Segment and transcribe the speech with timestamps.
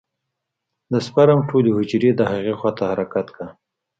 [0.91, 3.47] د سپرم ټولې حجرې د هغې خوا ته حرکت کا.